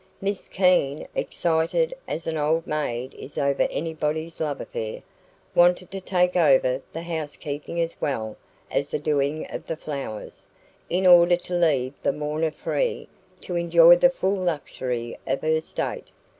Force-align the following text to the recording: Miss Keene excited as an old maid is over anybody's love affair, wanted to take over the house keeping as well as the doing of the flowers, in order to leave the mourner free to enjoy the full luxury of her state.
Miss 0.19 0.47
Keene 0.47 1.07
excited 1.13 1.93
as 2.07 2.25
an 2.25 2.35
old 2.35 2.65
maid 2.65 3.13
is 3.13 3.37
over 3.37 3.67
anybody's 3.69 4.39
love 4.41 4.59
affair, 4.59 5.03
wanted 5.53 5.91
to 5.91 6.01
take 6.01 6.35
over 6.35 6.81
the 6.91 7.03
house 7.03 7.35
keeping 7.35 7.79
as 7.79 7.95
well 8.01 8.35
as 8.71 8.89
the 8.89 8.97
doing 8.97 9.45
of 9.51 9.67
the 9.67 9.77
flowers, 9.77 10.47
in 10.89 11.05
order 11.05 11.35
to 11.37 11.53
leave 11.53 11.93
the 12.01 12.11
mourner 12.11 12.49
free 12.49 13.09
to 13.41 13.55
enjoy 13.55 13.95
the 13.95 14.09
full 14.09 14.37
luxury 14.37 15.19
of 15.27 15.41
her 15.43 15.61
state. 15.61 16.07